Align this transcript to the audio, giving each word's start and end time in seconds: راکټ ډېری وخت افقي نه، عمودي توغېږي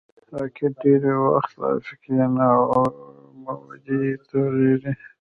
راکټ 0.39 0.73
ډېری 0.81 1.13
وخت 1.23 1.55
افقي 1.73 2.11
نه، 2.37 2.47
عمودي 2.75 4.01
توغېږي 4.27 4.91